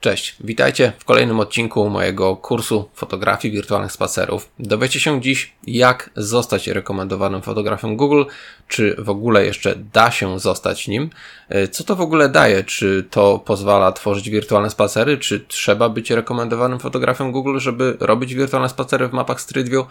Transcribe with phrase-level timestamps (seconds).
[0.00, 4.50] Cześć, witajcie w kolejnym odcinku mojego kursu fotografii wirtualnych spacerów.
[4.58, 8.24] Dowiecie się dziś, jak zostać rekomendowanym fotografem Google,
[8.68, 11.10] czy w ogóle jeszcze da się zostać nim,
[11.48, 16.10] e, co to w ogóle daje, czy to pozwala tworzyć wirtualne spacery, czy trzeba być
[16.10, 19.86] rekomendowanym fotografem Google, żeby robić wirtualne spacery w mapach Street View.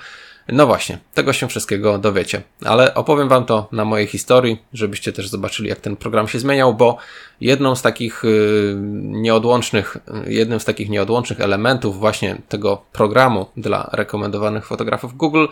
[0.50, 5.28] No właśnie, tego się wszystkiego dowiecie, ale opowiem Wam to na mojej historii, żebyście też
[5.28, 6.98] zobaczyli, jak ten program się zmieniał, bo
[7.42, 14.66] jedną z takich y, nieodłącznych, jednym z takich nieodłącznych elementów właśnie tego programu dla rekomendowanych
[14.66, 15.46] fotografów Google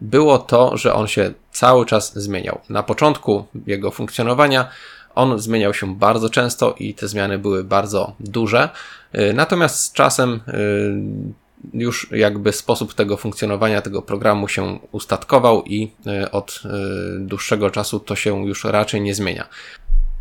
[0.00, 2.60] było to, że on się cały czas zmieniał.
[2.68, 4.68] Na początku jego funkcjonowania
[5.14, 8.68] on zmieniał się bardzo często i te zmiany były bardzo duże.
[9.14, 15.92] Y, natomiast z czasem y, już jakby sposób tego funkcjonowania tego programu się ustatkował i
[16.06, 16.68] e, od e,
[17.18, 19.48] dłuższego czasu to się już raczej nie zmienia.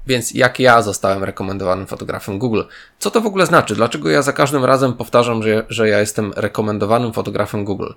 [0.08, 2.62] Więc jak ja zostałem rekomendowanym fotografem Google?
[3.00, 3.76] Co to w ogóle znaczy?
[3.76, 7.92] Dlaczego ja za każdym razem powtarzam, że, że ja jestem rekomendowanym fotografem Google?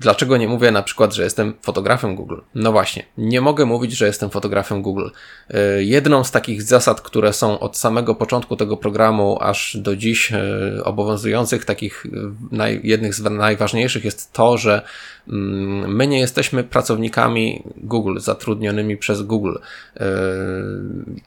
[0.00, 2.36] Dlaczego nie mówię na przykład, że jestem fotografem Google?
[2.54, 5.08] No właśnie, nie mogę mówić, że jestem fotografem Google.
[5.50, 10.32] E, jedną z takich zasad, które są od samego początku tego programu aż do dziś
[10.32, 10.40] e,
[10.84, 12.06] obowiązujących, takich
[12.50, 14.82] naj, jednych z najważniejszych jest to, że
[15.28, 19.54] mm, my nie jesteśmy pracownikami Google, zatrudnionymi przez Google.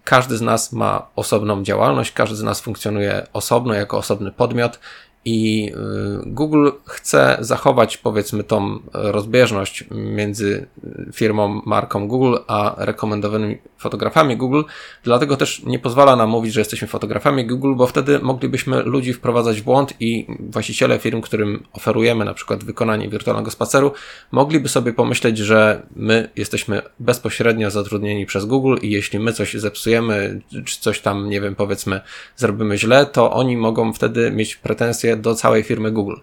[0.04, 4.80] Każdy z nas ma osobną działalność, każdy z nas funkcjonuje osobno, jako osobny podmiot
[5.26, 5.76] i y,
[6.26, 10.68] Google chce zachować, powiedzmy, tą rozbieżność między
[11.14, 14.62] firmą, marką Google, a rekomendowanymi fotografami Google.
[15.04, 19.62] Dlatego też nie pozwala nam mówić, że jesteśmy fotografami Google, bo wtedy moglibyśmy ludzi wprowadzać
[19.62, 23.92] w błąd i właściciele firm, którym oferujemy na przykład wykonanie wirtualnego spaceru,
[24.32, 30.42] mogliby sobie pomyśleć, że my jesteśmy bezpośrednio zatrudnieni przez Google i jeśli my coś zepsujemy,
[30.66, 32.02] czy coś tam, nie wiem, powiedzmy,
[32.36, 36.16] zrobimy źle, to oni mogą wtedy mieć pretensje do całej firmy Google.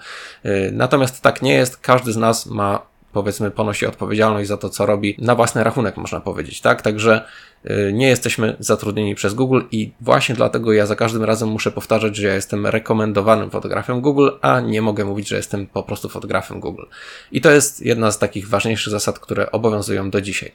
[0.46, 1.76] Y, natomiast tak nie jest.
[1.76, 6.20] Każdy z nas ma powiedzmy ponosi odpowiedzialność za to, co robi na własny rachunek, można
[6.20, 6.82] powiedzieć, tak?
[6.82, 7.24] Także
[7.70, 12.16] y, nie jesteśmy zatrudnieni przez Google i właśnie dlatego ja za każdym razem muszę powtarzać,
[12.16, 16.60] że ja jestem rekomendowanym fotografem Google, a nie mogę mówić, że jestem po prostu fotografem
[16.60, 16.84] Google.
[17.32, 20.52] I to jest jedna z takich ważniejszych zasad, które obowiązują do dzisiaj.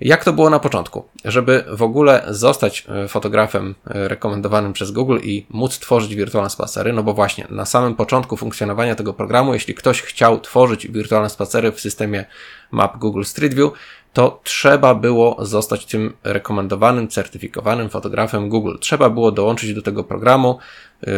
[0.00, 1.04] Jak to było na początku?
[1.24, 6.92] Żeby w ogóle zostać e, fotografem e, rekomendowanym przez Google i móc tworzyć wirtualne spacery,
[6.92, 11.72] no bo właśnie na samym początku funkcjonowania tego programu, jeśli ktoś chciał tworzyć wirtualne spacery
[11.72, 12.24] w systemie
[12.70, 13.72] map Google Street View,
[14.12, 18.74] to trzeba było zostać tym rekomendowanym, certyfikowanym fotografem Google.
[18.80, 20.58] Trzeba było dołączyć do tego programu
[21.06, 21.10] e,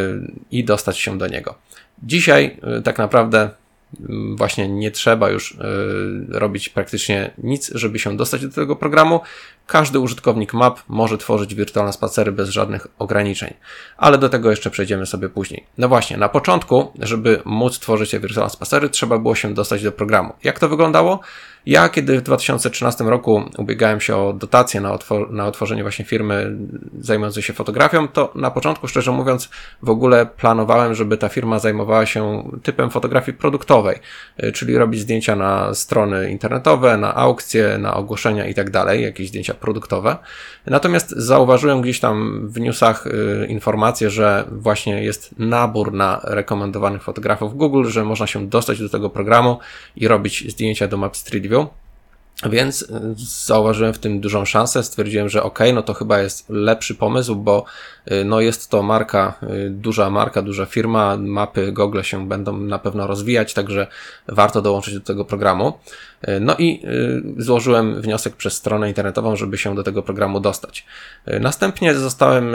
[0.51, 1.55] i dostać się do niego.
[2.03, 3.51] Dzisiaj tak naprawdę
[4.37, 5.57] właśnie nie trzeba już y,
[6.29, 9.21] robić praktycznie nic, żeby się dostać do tego programu.
[9.69, 13.55] Każdy użytkownik map może tworzyć wirtualne spacery bez żadnych ograniczeń,
[13.97, 15.65] ale do tego jeszcze przejdziemy sobie później.
[15.79, 19.93] No właśnie, na początku, żeby móc tworzyć te wirtualne spacery, trzeba było się dostać do
[19.93, 20.33] programu.
[20.45, 21.21] Jak to wyglądało?
[21.69, 26.57] Ja, kiedy w 2013 roku ubiegałem się o dotację na, otwor na otworzenie właśnie firmy
[27.01, 29.51] zajmującej się fotografią, to na początku, szczerze mówiąc,
[29.83, 33.99] w ogóle planowałem, żeby ta firma zajmowała się typem fotografii produktowej,
[34.45, 39.29] y, czyli robić zdjęcia na strony internetowe, na aukcje, na ogłoszenia i tak dalej, jakieś
[39.29, 40.17] zdjęcia produktowe.
[40.67, 47.57] Natomiast zauważyłem gdzieś tam w newsach y, informację, że właśnie jest nabór na rekomendowanych fotografów
[47.57, 49.59] Google, że można się dostać do tego programu
[49.97, 51.67] i robić zdjęcia do Map Street View.
[52.51, 52.87] Więc y,
[53.47, 57.65] zauważyłem w tym dużą szansę, stwierdziłem, że ok, no to chyba jest lepszy pomysł, bo
[58.13, 59.35] y, no jest to marka,
[59.71, 63.87] duża marka, duża firma, mapy Google się będą na pewno rozwijać, także
[64.29, 65.73] warto dołączyć do tego programu.
[66.41, 66.83] No i
[67.37, 70.87] złożyłem wniosek przez stronę internetową, żeby się do tego programu dostać.
[71.41, 72.53] Następnie zostałem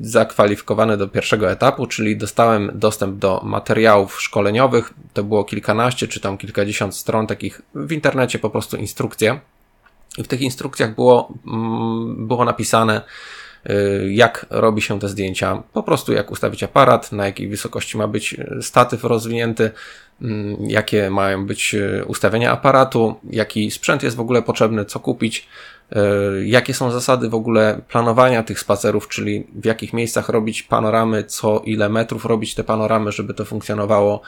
[0.00, 4.94] zakwalifikowany do pierwszego etapu, czyli dostałem dostęp do materiałów szkoleniowych.
[5.12, 9.40] To było kilkanaście czy tam kilkadziesiąt stron takich w internecie po prostu instrukcje.
[10.18, 13.00] I w tych instrukcjach było, mm, było napisane,
[14.10, 18.36] jak robi się te zdjęcia, po prostu jak ustawić aparat, na jakiej wysokości ma być
[18.60, 19.70] statyw rozwinięty,
[20.60, 25.48] jakie mają być y, ustawienia aparatu, jaki sprzęt jest w ogóle potrzebny, co kupić,
[26.44, 31.62] jakie są zasady w ogóle planowania tych spacerów, czyli w jakich miejscach robić panoramy, co
[31.64, 34.22] ile metrów robić te panoramy, żeby to funkcjonowało,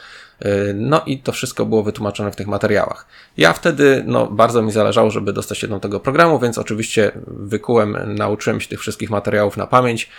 [0.45, 3.07] Y, no i to wszystko było wytłumaczone w tych materiałach.
[3.37, 8.15] Ja wtedy, no, bardzo mi zależało, żeby dostać się do tego programu, więc oczywiście wykułem,
[8.15, 10.11] nauczyłem się tych wszystkich materiałów na pamięć.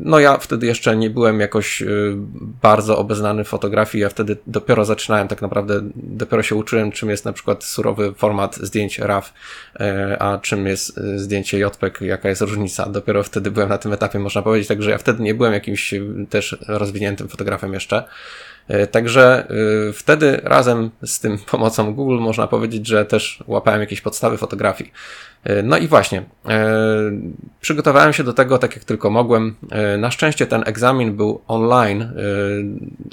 [0.00, 1.82] No ja wtedy jeszcze nie byłem jakoś
[2.62, 7.24] bardzo obeznany w fotografii, ja wtedy dopiero zaczynałem tak naprawdę, dopiero się uczyłem czym jest
[7.24, 9.34] na przykład surowy format zdjęć RAW,
[10.18, 12.88] a czym jest zdjęcie JPEG, jaka jest różnica.
[12.88, 15.94] Dopiero wtedy byłem na tym etapie, można powiedzieć, także ja wtedy nie byłem jakimś
[16.30, 18.04] też rozwiniętym fotografem jeszcze.
[18.68, 19.48] E, także
[19.88, 24.92] e, wtedy razem z tym pomocą Google można powiedzieć, że też łapałem jakieś podstawy fotografii.
[25.44, 26.22] E, no i właśnie,
[27.60, 29.54] przygotowałem się do tego tak jak tylko mogłem.
[29.98, 32.12] Na szczęście ten egzamin był online,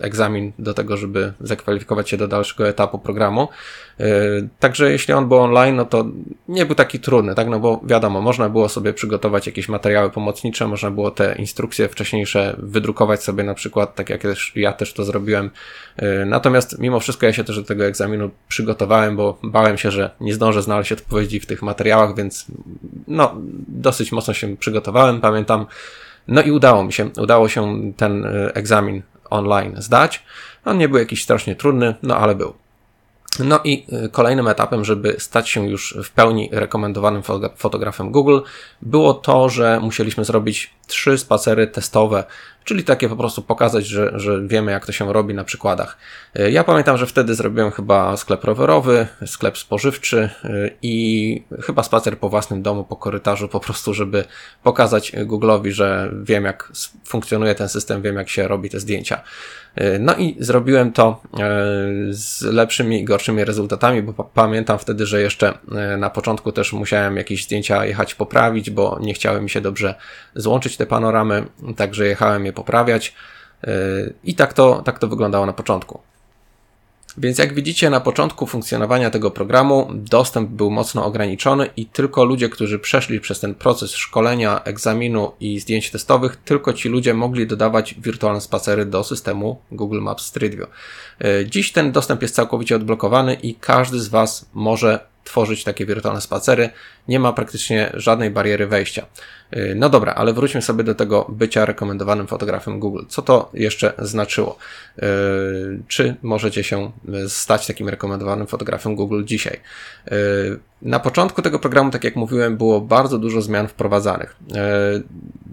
[0.02, 3.48] egzamin do tego, żeby zakwalifikować się do dalszego etapu programu.
[4.60, 6.06] Także jeśli on był online, no to
[6.48, 7.48] nie był taki trudny, tak?
[7.48, 12.56] No bo wiadomo, można było sobie przygotować jakieś materiały pomocnicze, można było te instrukcje wcześniejsze
[12.60, 15.50] wydrukować sobie na przykład, tak jak też, ja też to zrobiłem.
[16.26, 20.34] Natomiast mimo wszystko ja się też do tego egzaminu przygotowałem, bo bałem się, że nie
[20.34, 22.46] zdążę znaleźć odpowiedzi w tych materiałach, więc
[23.08, 23.36] no,
[23.68, 25.66] dosyć mocno się przygotowałem, pamiętam.
[26.28, 30.24] No i udało mi się, udało się ten egzamin online zdać.
[30.66, 32.54] On nie był jakiś strasznie trudny, no ale był.
[33.40, 37.22] No i y, kolejnym etapem, żeby stać się już w pełni rekomendowanym
[37.56, 38.40] fotografem Google,
[38.82, 42.24] było to, że musieliśmy zrobić trzy spacery testowe,
[42.64, 45.98] czyli takie po prostu pokazać, że, że wiemy, jak to się robi na przykładach.
[46.40, 52.20] Y, ja pamiętam, że wtedy zrobiłem chyba sklep rowerowy, sklep spożywczy y, i chyba spacer
[52.20, 54.24] po własnym domu, po korytarzu, po prostu, żeby
[54.64, 56.72] pokazać Google'owi, że wiem, jak
[57.06, 59.22] funkcjonuje ten system, wiem, jak się robi te zdjęcia.
[59.78, 61.38] E, no i zrobiłem to e,
[62.10, 67.18] z lepszymi i gorszymi rezultatami, bo pamiętam wtedy, że jeszcze e, na początku też musiałem
[67.18, 69.96] jakieś zdjęcia jechać poprawić, bo nie chciały mi się dobrze
[70.36, 71.46] złączyć te panoramy,
[71.76, 73.16] także jechałem je poprawiać.
[74.24, 76.00] I tak to, tak to wyglądało na początku.
[77.18, 82.50] Więc jak widzicie, na początku funkcjonowania tego programu dostęp był mocno ograniczony i tylko ludzie,
[82.50, 87.96] którzy przeszli przez ten proces szkolenia, egzaminu i zdjęć testowych, tylko ci ludzie mogli dodawać
[88.00, 90.68] wirtualne spacery do systemu Google Maps Street View.
[91.22, 96.22] E, dziś ten dostęp jest całkowicie odblokowany i każdy z Was może tworzyć takie wirtualne
[96.22, 96.70] spacery.
[97.08, 99.06] Nie ma praktycznie żadnej bariery wejścia.
[99.56, 103.04] Y, no dobra, ale wróćmy sobie do tego bycia rekomendowanym fotografem Google.
[103.08, 104.58] Co to jeszcze znaczyło?
[104.98, 105.04] Y,
[105.88, 106.92] czy możecie się
[107.28, 109.60] stać takim rekomendowanym fotografem Google dzisiaj?
[110.12, 114.36] Y, na początku tego programu, tak jak mówiłem, było bardzo dużo zmian wprowadzanych.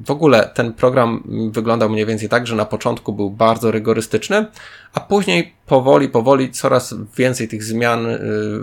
[0.06, 4.46] W ogóle ten program wyglądał mniej więcej tak, że na początku był bardzo rygorystyczny,
[4.94, 8.06] a później powoli, powoli coraz więcej tych zmian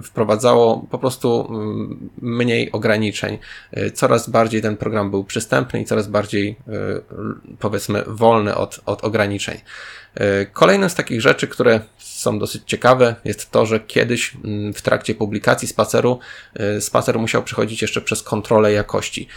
[0.04, 1.50] wprowadzało po prostu
[2.22, 3.38] mniej ograniczeń.
[3.94, 6.74] Coraz bardziej ten program był przystępny i coraz bardziej, e,
[7.60, 9.58] powiedzmy, wolny od, od ograniczeń.
[10.16, 14.82] E, kolejną z takich rzeczy, które są dosyć ciekawe, jest to, że kiedyś mm, w
[14.82, 16.20] trakcie publikacji spaceru
[16.54, 19.28] e, spacer musiał przechodzić jeszcze przez kontrolę jakości.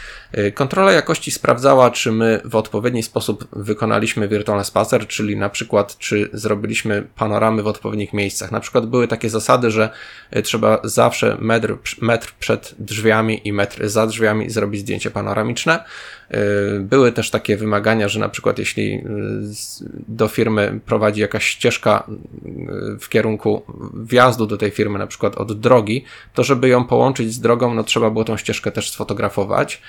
[0.54, 6.30] Kontrola jakości sprawdzała, czy my w odpowiedni sposób wykonaliśmy wirtualny spacer, czyli na przykład, czy
[6.32, 8.52] zrobiliśmy panoramy w odpowiednich miejscach.
[8.52, 9.90] Na przykład były takie zasady, że
[10.42, 15.73] trzeba zawsze metr, metr przed drzwiami i metr za drzwiami zrobić zdjęcie panoramiczne.
[15.74, 15.86] that.
[16.80, 19.04] Były też takie wymagania, że na przykład jeśli
[20.08, 23.62] do firmy prowadzi jakaś ścieżka y, w kierunku
[23.94, 26.04] wjazdu do tej firmy, na przykład od drogi,
[26.34, 29.82] to żeby ją połączyć z drogą, no trzeba było tą ścieżkę też sfotografować.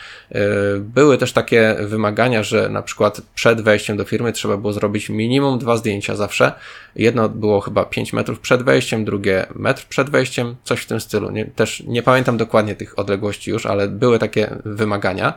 [0.79, 5.59] Były też takie wymagania, że na przykład przed wejściem do firmy trzeba było zrobić minimum
[5.59, 6.51] dwa zdjęcia zawsze.
[6.95, 11.31] Jedno było chyba 5 metrów przed wejściem, drugie metr przed wejściem, coś w tym stylu.
[11.31, 15.33] Nie, też nie pamiętam dokładnie tych odległości już, ale były takie wymagania.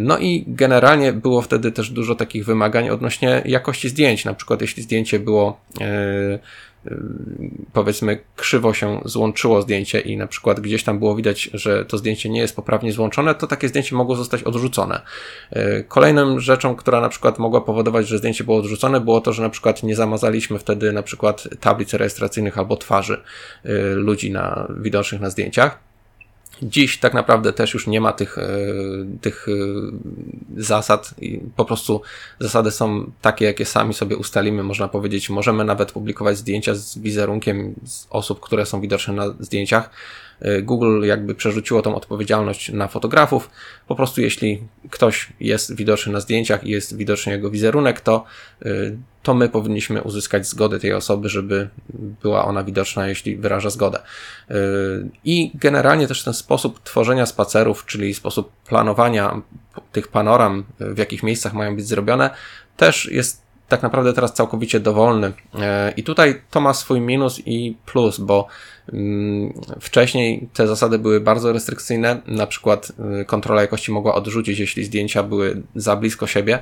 [0.00, 4.24] No i generalnie było wtedy też dużo takich wymagań odnośnie jakości zdjęć.
[4.24, 6.38] Na przykład jeśli zdjęcie było e, e,
[7.72, 12.28] powiedzmy krzywo się złączyło zdjęcie i na przykład gdzieś tam było widać, że to zdjęcie
[12.28, 15.00] nie jest poprawnie złączone, to takie zdjęcie mogło zostać odrzucone.
[15.50, 19.42] E, kolejną rzeczą, która na przykład mogła powodować, że zdjęcie było odrzucone, było to, że
[19.42, 23.22] na przykład nie zamazaliśmy wtedy na przykład tablic rejestracyjnych albo twarzy
[23.94, 25.89] ludzi na, widocznych na zdjęciach.
[26.62, 28.48] Dziś tak naprawdę też już nie ma tych, e,
[29.20, 31.14] tych e, zasad
[31.56, 32.02] po prostu
[32.40, 35.30] zasady są takie, jakie sami sobie ustalimy, można powiedzieć.
[35.30, 37.74] Możemy nawet publikować zdjęcia z wizerunkiem
[38.10, 39.90] osób, które są widoczne na zdjęciach.
[40.40, 43.50] E, Google jakby przerzuciło tą odpowiedzialność na fotografów.
[43.88, 48.24] Po prostu jeśli ktoś jest widoczny na zdjęciach i jest widoczny jego wizerunek, to
[49.22, 51.68] to my powinniśmy uzyskać zgodę tej osoby, żeby
[52.22, 53.98] była ona widoczna, jeśli wyraża zgodę.
[54.50, 54.56] Yy,
[55.24, 59.42] I generalnie też ten sposób tworzenia spacerów, czyli sposób planowania
[59.92, 62.30] tych panoram, w jakich miejscach mają być zrobione,
[62.76, 65.32] też jest tak naprawdę teraz całkowicie dowolny.
[65.96, 68.46] I tutaj to ma swój minus i plus, bo
[69.80, 75.22] wcześniej te zasady były bardzo restrykcyjne, na przykład y, kontrola jakości mogła odrzucić, jeśli zdjęcia
[75.22, 76.58] były za blisko siebie,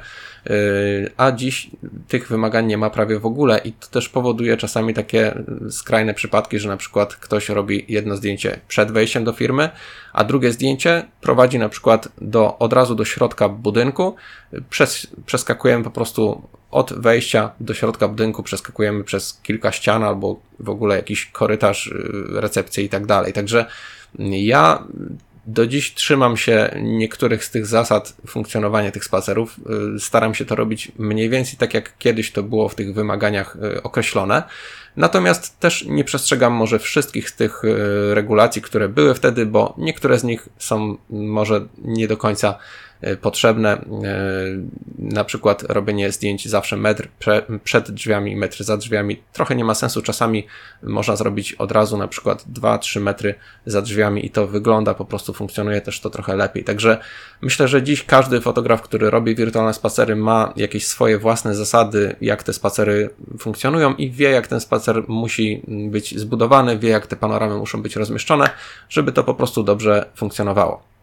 [0.46, 1.70] y, a dziś
[2.08, 6.58] tych wymagań nie ma prawie w ogóle i to też powoduje czasami takie skrajne przypadki,
[6.58, 9.70] że na przykład ktoś robi jedno zdjęcie przed wejściem do firmy,
[10.12, 14.14] a drugie zdjęcie prowadzi na przykład do, od razu do środka budynku,
[15.26, 20.96] przeskakujemy po prostu od wejścia do środka budynku przeskakujemy przez kilka ścian albo w ogóle
[20.96, 23.32] jakiś korytarz, y, recepcję i tak dalej.
[23.32, 23.66] Także
[24.30, 24.84] ja
[25.48, 29.56] do dziś trzymam się niektórych z tych zasad funkcjonowania tych spacerów.
[29.96, 33.56] Y, staram się to robić mniej więcej tak, jak kiedyś to było w tych wymaganiach
[33.76, 34.42] y, określone.
[34.96, 37.62] Natomiast też nie przestrzegam może wszystkich z tych
[38.12, 42.58] regulacji, które były wtedy, bo niektóre z nich są może nie do końca
[43.20, 43.72] potrzebne.
[43.72, 43.82] E,
[44.98, 47.08] na przykład robienie zdjęć zawsze metr
[47.64, 49.22] przed drzwiami, metr za drzwiami.
[49.32, 50.02] Trochę nie ma sensu.
[50.02, 50.46] Czasami
[50.82, 53.34] można zrobić od razu na przykład 2-3 metry
[53.66, 56.64] za drzwiami i to wygląda, po prostu funkcjonuje też to trochę lepiej.
[56.64, 56.98] Także
[57.42, 62.42] myślę, że dziś każdy fotograf, który robi wirtualne spacery ma jakieś swoje własne zasady, jak
[62.42, 67.56] te spacery funkcjonują i wie, jak ten spacer musi być zbudowany, wie, jak te panoramy
[67.56, 68.50] muszą być rozmieszczone,
[68.88, 70.97] żeby to po prostu dobrze funkcjonowało.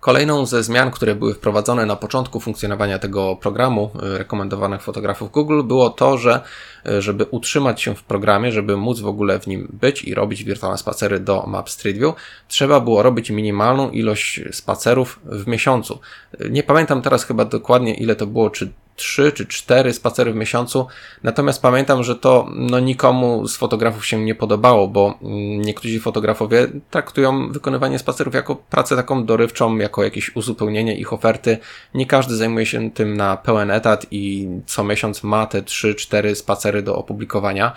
[0.00, 5.62] Kolejną ze zmian, które były wprowadzone na początku funkcjonowania tego programu y, rekomendowanych fotografów Google
[5.62, 6.40] było to, że
[6.88, 10.44] y, żeby utrzymać się w programie, żeby móc w ogóle w nim być i robić
[10.44, 12.14] wirtualne spacery do Map Street View,
[12.48, 15.98] trzeba było robić minimalną ilość spacerów w miesiącu.
[16.40, 20.36] Y, nie pamiętam teraz chyba dokładnie ile to było, czy trzy czy cztery spacery w
[20.36, 20.86] miesiącu.
[21.22, 26.68] Natomiast pamiętam, że to no, nikomu z fotografów się nie podobało, bo mm, niektórzy fotografowie
[26.90, 31.58] traktują wykonywanie spacerów jako pracę taką dorywczą, jako jakieś uzupełnienie ich oferty.
[31.94, 36.34] Nie każdy zajmuje się tym na pełen etat i co miesiąc ma te trzy, cztery
[36.34, 37.72] spacery do opublikowania.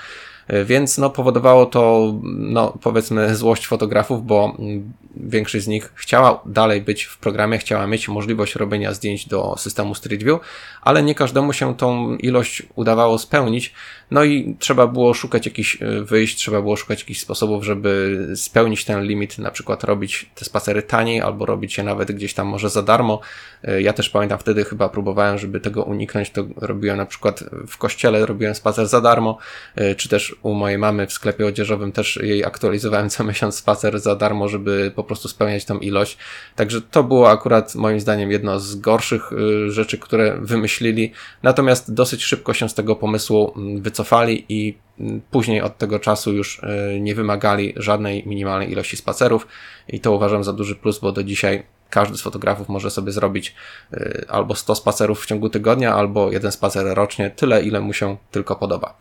[0.65, 6.81] Więc no, powodowało to, no, powiedzmy, złość fotografów, bo mm, większość z nich chciała dalej
[6.81, 10.39] być w programie, chciała mieć możliwość robienia zdjęć do systemu Street View,
[10.81, 13.73] ale nie każdemu się tą ilość udawało spełnić.
[14.11, 18.85] No i trzeba było szukać jakichś e, wyjść, trzeba było szukać jakichś sposobów, żeby spełnić
[18.85, 22.69] ten limit, na przykład robić te spacery taniej, albo robić je nawet gdzieś tam może
[22.69, 23.19] za darmo.
[23.63, 27.77] E, ja też pamiętam wtedy chyba próbowałem, żeby tego uniknąć, to robiłem na przykład w
[27.77, 29.37] kościele, robiłem spacer za darmo,
[29.75, 33.99] e, czy też u mojej mamy w sklepie odzieżowym też jej aktualizowałem co miesiąc spacer
[33.99, 36.17] za darmo, żeby po prostu spełniać tą ilość.
[36.55, 39.31] Także to było akurat moim zdaniem jedno z gorszych
[39.67, 41.11] rzeczy, które wymyślili.
[41.43, 46.33] Natomiast dosyć szybko się z tego pomysłu mm, wycofali i mm, później od tego czasu
[46.33, 49.47] już e, nie wymagali żadnej minimalnej ilości spacerów
[49.87, 53.55] i to uważam za duży plus, bo do dzisiaj każdy z fotografów może sobie zrobić
[53.93, 58.17] e, albo 100 spacerów w ciągu tygodnia, albo jeden spacer rocznie, tyle ile mu się
[58.31, 58.97] tylko podoba.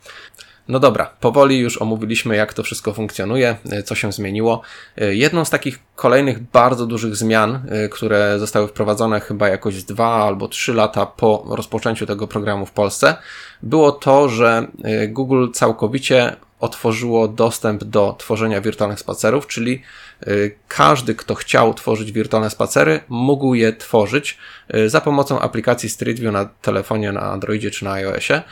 [0.69, 4.63] No dobra, powoli już omówiliśmy, jak to wszystko funkcjonuje, e, co się zmieniło.
[4.97, 10.25] E, jedną z takich kolejnych bardzo dużych zmian, e, które zostały wprowadzone chyba jakoś dwa
[10.25, 13.17] albo trzy lata po rozpoczęciu tego programu w Polsce,
[13.63, 14.67] było to, że
[15.09, 19.83] Google całkowicie otworzyło dostęp do tworzenia wirtualnych spacerów, czyli
[20.69, 24.39] każdy, kto chciał tworzyć wirtualne spacery, mógł je tworzyć
[24.87, 28.43] za pomocą aplikacji Street View na telefonie, na Androidzie czy na iOSie.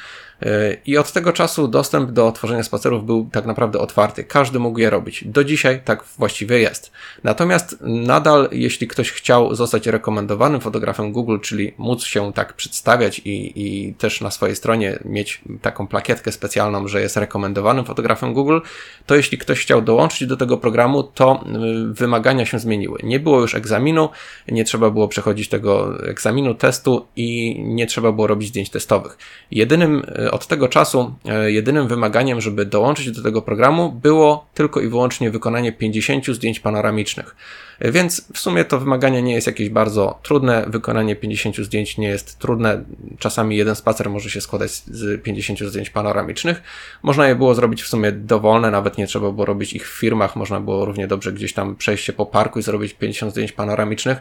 [0.86, 4.24] I od tego czasu dostęp do tworzenia spacerów był tak naprawdę otwarty.
[4.24, 5.24] Każdy mógł je robić.
[5.24, 6.92] Do dzisiaj tak właściwie jest.
[7.24, 13.52] Natomiast nadal, jeśli ktoś chciał zostać rekomendowanym fotografem Google, czyli móc się tak przedstawiać i,
[13.56, 18.58] i też na swojej stronie mieć taką plakietkę specjalną, że jest rekomendowanym fotografem Google,
[19.06, 21.55] to jeśli ktoś chciał dołączyć do tego programu, to y,
[21.92, 22.98] wymagania się zmieniły.
[23.02, 24.08] Nie było już egzaminu,
[24.48, 29.18] nie trzeba było przechodzić tego egzaminu, testu i nie trzeba było robić zdjęć testowych.
[29.50, 34.80] Jedynym y, od tego czasu e, jedynym wymaganiem, żeby dołączyć do tego programu było tylko
[34.80, 37.36] i wyłącznie wykonanie 50 zdjęć panoramicznych.
[37.78, 40.64] E, więc w sumie to wymaganie nie jest jakieś bardzo trudne.
[40.68, 42.84] Wykonanie 50 zdjęć nie jest trudne.
[43.18, 46.62] Czasami jeden spacer może się składać z 50 zdjęć panoramicznych.
[47.02, 50.36] Można je było zrobić w sumie dowolne, nawet nie trzeba było robić ich w firmach.
[50.36, 54.18] Można było równie dobrze gdzieś tam przejść się po parku i zrobić 50 zdjęć panoramicznych.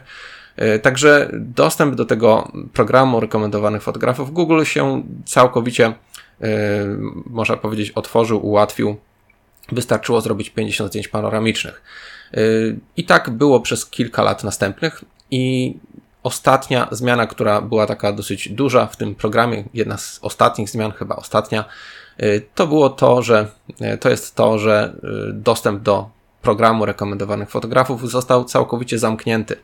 [0.56, 5.94] E, także dostęp do tego programu rekomendowanych fotografów Google się całkowicie, e,
[7.26, 8.96] można powiedzieć, otworzył, ułatwił.
[9.72, 11.82] Wystarczyło zrobić 50 zdjęć panoramicznych.
[12.34, 12.40] E,
[12.96, 15.04] I tak było przez kilka lat następnych.
[15.30, 15.74] I
[16.22, 21.16] ostatnia zmiana, która była taka dosyć duża w tym programie, jedna z ostatnich zmian, chyba
[21.16, 21.64] ostatnia,
[22.54, 23.48] to było to, że
[24.00, 24.96] to jest to, że
[25.32, 26.10] dostęp do
[26.46, 29.56] programu rekomendowanych fotografów został całkowicie zamknięty.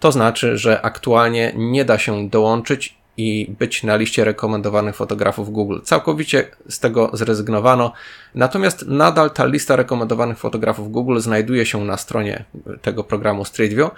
[0.00, 5.78] To znaczy, że aktualnie nie da się dołączyć i być na liście rekomendowanych fotografów Google.
[5.84, 7.92] Całkowicie z tego zrezygnowano.
[8.34, 12.44] Natomiast nadal ta lista rekomendowanych fotografów Google znajduje się na stronie
[12.82, 13.90] tego programu Street View.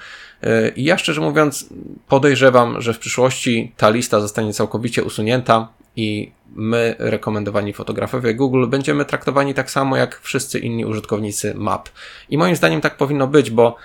[0.76, 1.68] I ja szczerze mówiąc
[2.08, 9.04] podejrzewam, że w przyszłości ta lista zostanie całkowicie usunięta i my, rekomendowani fotografowie Google, będziemy
[9.04, 11.88] traktowani tak samo jak wszyscy inni użytkownicy map.
[12.28, 13.76] I moim zdaniem tak powinno być, bo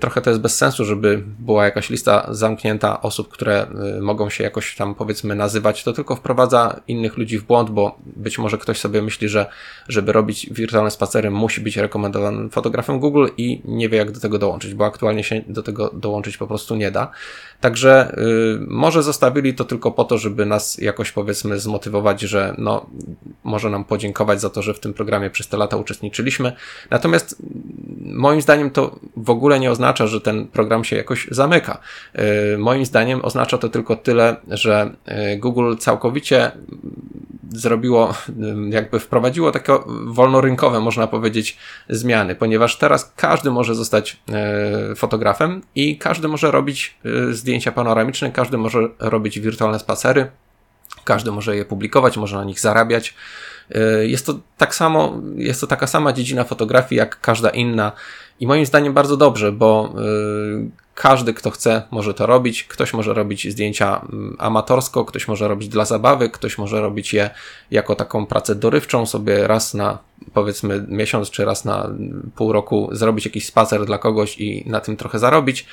[0.00, 3.66] trochę to jest bez sensu, żeby była jakaś lista zamknięta osób, które
[3.98, 5.84] y, mogą się jakoś tam powiedzmy nazywać.
[5.84, 9.46] To tylko wprowadza innych ludzi w błąd, bo być może ktoś sobie myśli, że
[9.88, 14.38] żeby robić wirtualne spacery musi być rekomendowanym fotografem Google i nie wie jak do tego
[14.38, 17.10] dołączyć, bo aktualnie się do tego dołączyć po prostu nie da.
[17.60, 22.86] Także y, może zostawili to tylko po to, żeby nas jakoś powiedzmy zmotywować, że no,
[23.44, 26.52] może nam podziękować za to, że w tym programie przez te lata uczestniczyliśmy.
[26.90, 27.42] Natomiast
[28.00, 31.78] moim zdaniem to w ogóle nie oznacza, że ten program się jakoś zamyka.
[32.54, 36.52] Y, moim zdaniem oznacza to tylko tyle, że y, Google całkowicie
[37.52, 38.14] zrobiło,
[38.70, 39.72] jakby wprowadziło takie
[40.06, 46.98] wolnorynkowe, można powiedzieć, zmiany, ponieważ teraz każdy może zostać e, fotografem i każdy może robić
[47.04, 50.30] e, zdjęcia panoramiczne, każdy może robić wirtualne spacery,
[51.04, 53.14] każdy może je publikować, może na nich zarabiać.
[53.70, 57.92] E, jest to tak samo, jest to taka sama dziedzina fotografii jak każda inna
[58.40, 59.94] i moim zdaniem bardzo dobrze, bo
[60.98, 62.64] każdy, kto chce, może to robić.
[62.64, 67.30] Ktoś może robić zdjęcia mm, amatorsko, ktoś może robić dla zabawy, ktoś może robić je
[67.70, 69.98] jako taką pracę dorywczą, sobie raz na
[70.32, 71.90] powiedzmy miesiąc czy raz na
[72.36, 75.66] pół roku zrobić jakiś spacer dla kogoś i na tym trochę zarobić.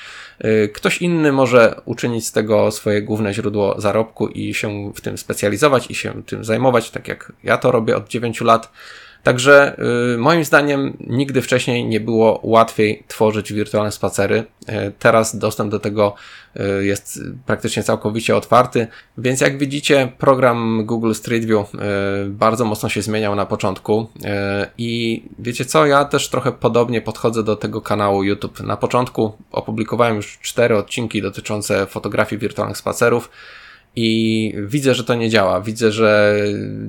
[0.44, 5.18] Y, ktoś inny może uczynić z tego swoje główne źródło zarobku i się w tym
[5.18, 8.72] specjalizować i się tym zajmować, tak jak ja to robię od 9 lat.
[9.26, 9.76] Także
[10.14, 14.44] y, moim zdaniem nigdy wcześniej nie było łatwiej tworzyć wirtualne spacery.
[14.68, 16.14] Y, teraz dostęp do tego
[16.56, 18.86] y, jest praktycznie całkowicie otwarty,
[19.18, 21.72] więc jak widzicie, program Google Street View
[22.28, 24.06] bardzo mocno się zmieniał na początku
[24.78, 28.60] i wiecie co, ja też trochę podobnie podchodzę do tego kanału YouTube.
[28.60, 33.30] Na początku opublikowałem już cztery odcinki dotyczące fotografii wirtualnych spacerów
[33.96, 35.60] i widzę, że to nie działa.
[35.60, 36.36] Widzę, że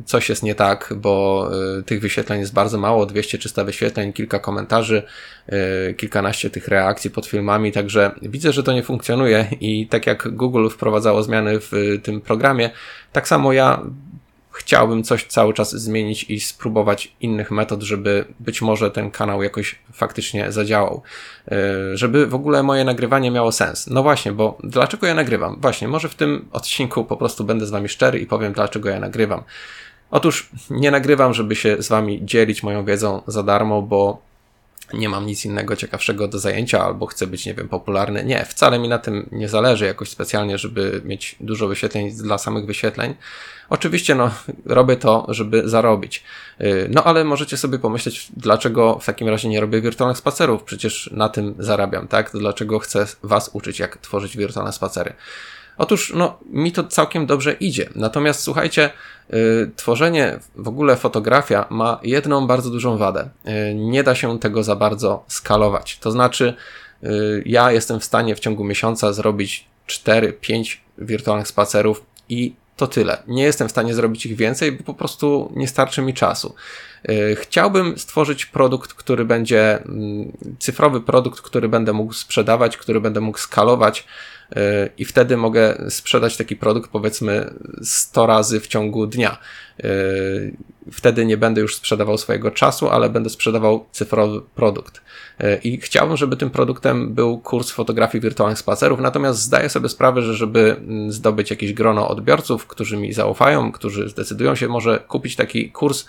[0.06, 1.50] coś jest nie tak, bo
[1.80, 5.04] y, tych wyświetleń jest bardzo mało, 200-300 wyświetleń, kilka komentarzy,
[5.90, 10.36] y, kilkanaście tych reakcji pod filmami, także widzę, że to nie funkcjonuje i tak jak
[10.36, 11.72] Google wprowadzało zmiany w
[12.04, 12.70] tym programie,
[13.12, 13.82] tak samo ja
[14.58, 19.76] chciałbym coś cały czas zmienić i spróbować innych metod, żeby być może ten kanał jakoś
[19.94, 21.02] faktycznie zadziałał.
[21.48, 21.58] E,
[21.98, 23.88] żeby w ogóle moje nagrywanie miało sens.
[23.88, 25.58] No właśnie, bo dlaczego ja nagrywam?
[25.62, 29.00] Właśnie, może w tym odcinku po prostu będę z wami szczery i powiem, dlaczego ja
[29.00, 29.44] nagrywam.
[30.12, 34.27] Otóż nie nagrywam, żeby się z wami dzielić moją wiedzą za darmo, bo
[34.94, 38.26] nie mam nic innego ciekawszego do zajęcia, albo chcę być, nie wiem, popularny.
[38.26, 42.66] Nie, wcale mi na tym nie zależy jakoś specjalnie, żeby mieć dużo wyświetleń dla samych
[42.66, 43.16] wyświetleń.
[43.70, 44.32] Oczywiście, no,
[44.66, 46.24] robię to, żeby zarobić.
[46.62, 50.64] Y, no, ale możecie sobie pomyśleć, dlaczego w takim razie nie robię wirtualnych spacerów?
[50.64, 52.32] Przecież na tym zarabiam, tak?
[52.34, 55.14] Dlaczego chcę Was uczyć, jak tworzyć wirtualne spacery?
[55.78, 57.90] Otóż, no, mi to całkiem dobrze idzie.
[57.96, 58.90] Natomiast słuchajcie,
[59.30, 63.30] yy, tworzenie, w ogóle fotografia ma jedną bardzo dużą wadę.
[63.46, 65.98] Yy, nie da się tego za bardzo skalować.
[65.98, 66.54] To znaczy,
[67.02, 73.24] yy, ja jestem w stanie w ciągu miesiąca zrobić 4-5 wirtualnych spacerów i to tyle.
[73.28, 76.56] Nie jestem w stanie zrobić ich więcej, bo po prostu nie starczy mi czasu.
[77.10, 83.22] Y, chciałbym stworzyć produkt, który będzie mm, cyfrowy produkt, który będę mógł sprzedawać, który będę
[83.22, 84.08] mógł skalować
[84.52, 84.56] y,
[84.98, 89.38] i wtedy mogę sprzedać taki produkt powiedzmy 100 razy w ciągu dnia.
[89.84, 90.58] Y,
[90.92, 95.02] wtedy nie będę już sprzedawał swojego czasu, ale będę sprzedawał cyfrowy produkt.
[95.64, 100.34] I chciałbym, żeby tym produktem był kurs fotografii wirtualnych spacerów, natomiast zdaję sobie sprawę, że
[100.34, 105.72] żeby mm, zdobyć jakieś grono odbiorców, którzy mi zaufają, którzy zdecydują się może kupić taki
[105.72, 106.06] kurs,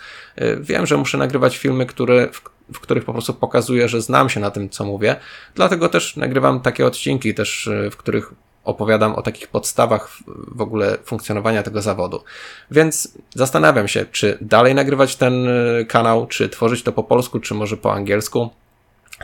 [0.59, 2.41] wiem, że muszę nagrywać filmy, które, w,
[2.73, 5.15] w których po prostu pokazuję, że znam się na tym, co mówię.
[5.55, 10.97] Dlatego też nagrywam takie odcinki też, e, w których opowiadam o takich podstawach w ogóle
[11.05, 12.23] funkcjonowania tego zawodu.
[12.71, 15.47] Więc zastanawiam się, czy dalej nagrywać ten
[15.87, 18.49] kanał, czy tworzyć to po polsku, czy może po angielsku.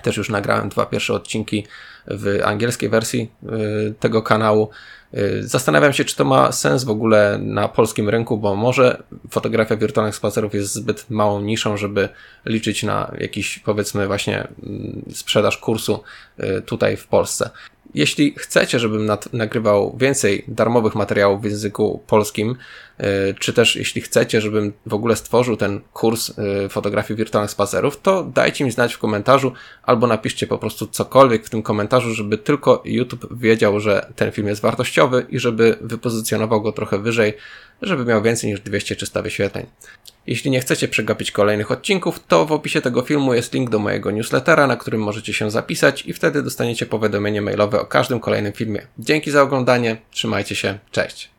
[0.03, 1.67] Też już nagrałem dwa pierwsze odcinki
[2.07, 4.69] w angielskiej wersji y, tego kanału.
[5.13, 9.75] Y, zastanawiam się, czy to ma sens w ogóle na polskim rynku, bo może fotografia
[9.75, 12.09] wirtualnych spacerów jest zbyt małą niszą, żeby
[12.45, 16.03] liczyć na jakiś, powiedzmy, właśnie mm, sprzedaż kursu
[16.39, 17.49] y, tutaj w Polsce.
[17.95, 22.55] Jeśli chcecie, żebym nagrywał więcej darmowych materiałów w języku polskim,
[22.97, 28.01] E, czy też jeśli chcecie, żebym w ogóle stworzył ten kurs e, fotografii wirtualnych spacerów,
[28.01, 29.51] to dajcie mi znać w komentarzu
[29.83, 34.47] albo napiszcie po prostu cokolwiek w tym komentarzu, żeby tylko YouTube wiedział, że ten film
[34.47, 37.33] jest wartościowy i żeby wypozycjonował go trochę wyżej,
[37.81, 39.65] żeby miał więcej niż 200-300 wyświetleń.
[40.27, 44.11] Jeśli nie chcecie przegapić kolejnych odcinków, to w opisie tego filmu jest link do mojego
[44.11, 48.81] newslettera, na którym możecie się zapisać i wtedy dostaniecie powiadomienie mailowe o każdym kolejnym filmie.
[48.99, 51.34] Dzięki za oglądanie, trzymajcie się, cześć!